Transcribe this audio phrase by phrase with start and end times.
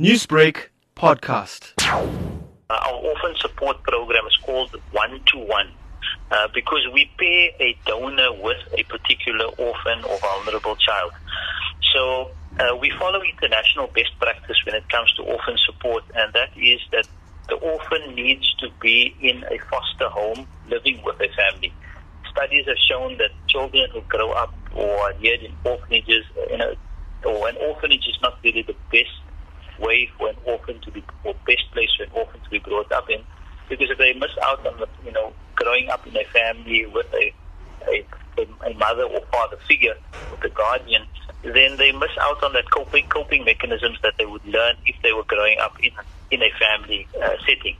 [0.00, 1.72] Newsbreak podcast.
[1.78, 2.02] Uh,
[2.68, 5.70] our orphan support program is called One to One
[6.32, 11.12] uh, because we pair a donor with a particular orphan or vulnerable child.
[11.92, 16.50] So uh, we follow international best practice when it comes to orphan support, and that
[16.56, 17.06] is that
[17.48, 21.72] the orphan needs to be in a foster home living with a family.
[22.32, 26.74] Studies have shown that children who grow up or are reared in orphanages, you know,
[27.24, 29.23] or an orphanage is not really the best
[29.78, 32.90] way for an orphan to be, or best place for an orphan to be brought
[32.92, 33.22] up in,
[33.68, 37.06] because if they miss out on the, you know, growing up in a family with
[37.14, 37.32] a,
[37.88, 38.06] a,
[38.66, 39.94] a mother or father figure,
[40.30, 41.02] with a guardian,
[41.42, 45.12] then they miss out on that coping coping mechanisms that they would learn if they
[45.12, 45.90] were growing up in
[46.30, 47.76] in a family uh, setting.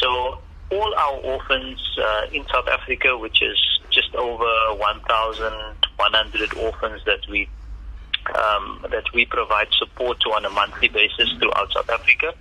[0.00, 0.38] So
[0.70, 3.58] all our orphans uh, in South Africa, which is
[3.90, 4.44] just over
[4.76, 7.48] 1,100 orphans that we
[8.34, 12.32] um, that we provide support to on a monthly basis throughout South Africa,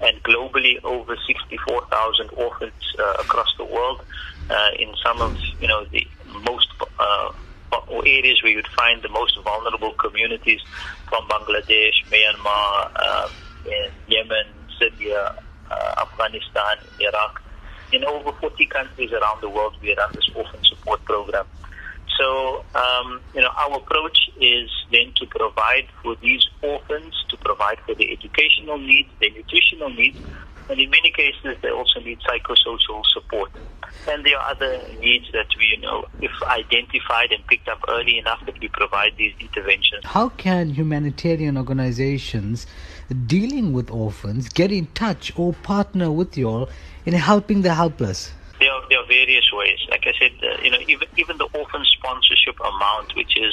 [0.00, 4.02] and globally over 64,000 orphans uh, across the world
[4.50, 6.06] uh, in some of you know the
[6.44, 7.32] most uh,
[8.04, 10.60] areas where you'd find the most vulnerable communities
[11.08, 13.30] from Bangladesh, Myanmar, um,
[14.08, 14.46] Yemen,
[14.78, 15.36] Syria,
[15.70, 17.42] uh, Afghanistan, Iraq.
[17.92, 21.46] In over 40 countries around the world, we run this orphan support program.
[22.18, 27.78] So, um, you know, our approach is then to provide for these orphans, to provide
[27.86, 30.16] for their educational needs, their nutritional needs,
[30.68, 33.50] and in many cases they also need psychosocial support.
[34.08, 38.18] And there are other needs that we, you know, if identified and picked up early
[38.18, 40.02] enough, that we provide these interventions.
[40.04, 42.66] How can humanitarian organizations
[43.26, 46.68] dealing with orphans get in touch or partner with you all
[47.04, 48.32] in helping the helpless?
[48.58, 49.76] There are, there are various ways.
[49.92, 53.52] Like I said, uh, you know, even even the orphan sponsorship amount, which is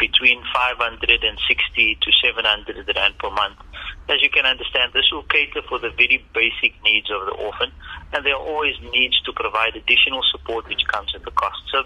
[0.00, 3.60] between 560 to 700 rand per month,
[4.08, 7.68] as you can understand, this will cater for the very basic needs of the orphan,
[8.16, 11.60] and there are always needs to provide additional support which comes at the cost.
[11.68, 11.84] So,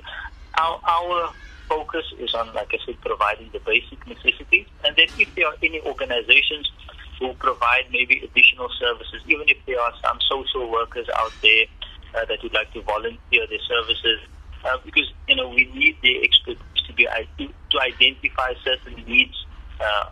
[0.58, 1.34] our, our
[1.66, 5.58] focus is on, like I said, providing the basic necessities, and then if there are
[5.62, 6.70] any organizations
[7.18, 11.68] who provide maybe additional services, even if there are some social workers out there
[12.14, 14.18] uh, that would like to volunteer their services,
[14.64, 19.34] uh, because you know we need the expertise to be to identify certain needs
[19.80, 20.10] uh,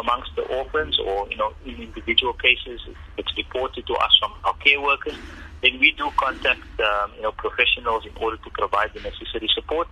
[0.00, 2.80] amongst the orphans, or you know in individual cases,
[3.16, 5.18] it's reported to us from our care workers.
[5.62, 9.88] Then we do contact um, you know professionals in order to provide the necessary support.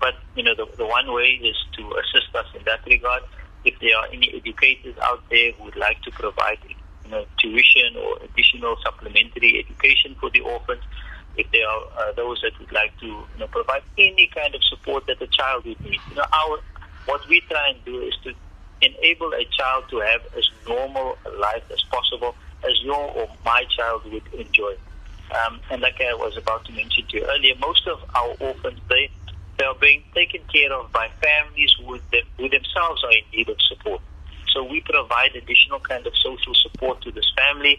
[0.00, 3.22] But you know the, the one way is to assist us in that regard.
[3.64, 6.56] If there are any educators out there who would like to provide
[7.04, 9.66] you know, tuition or additional supplementary
[10.30, 10.82] for the orphans,
[11.36, 14.62] if there are uh, those that would like to you know, provide any kind of
[14.64, 16.00] support that the child would need.
[16.10, 16.58] You know, our
[17.06, 18.32] what we try and do is to
[18.82, 23.64] enable a child to have as normal a life as possible as your or my
[23.76, 24.74] child would enjoy.
[25.30, 28.80] Um, and like I was about to mention to you earlier, most of our orphans
[28.88, 29.10] they
[29.58, 33.48] they are being taken care of by families who, them, who themselves are in need
[33.50, 34.00] of support.
[34.54, 37.78] So we provide additional kind of social support to this family.